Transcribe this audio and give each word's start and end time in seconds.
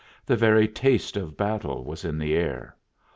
The 0.25 0.35
very 0.35 0.67
taste 0.67 1.15
of 1.15 1.37
battle 1.37 1.83
was 1.83 2.03
in 2.03 2.17
the 2.17 2.33
air. 2.33 2.75